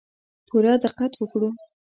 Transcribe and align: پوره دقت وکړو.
پوره 0.47 0.73
دقت 0.83 1.11
وکړو. 1.17 1.49